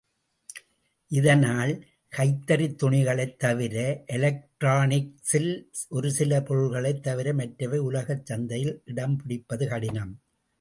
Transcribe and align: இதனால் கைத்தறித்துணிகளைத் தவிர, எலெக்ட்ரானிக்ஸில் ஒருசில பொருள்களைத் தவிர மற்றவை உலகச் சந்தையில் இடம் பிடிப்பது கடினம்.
இதனால் 1.07 1.85
கைத்தறித்துணிகளைத் 2.17 3.35
தவிர, 3.35 4.03
எலெக்ட்ரானிக்ஸில் 4.07 5.51
ஒருசில 5.91 6.45
பொருள்களைத் 6.45 7.03
தவிர 7.03 7.33
மற்றவை 7.33 7.79
உலகச் 7.79 8.25
சந்தையில் 8.25 8.81
இடம் 8.85 9.17
பிடிப்பது 9.17 9.67
கடினம். 9.67 10.21